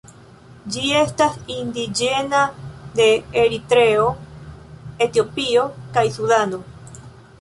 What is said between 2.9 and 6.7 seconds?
de Eritreo, Etiopio, kaj Sudano.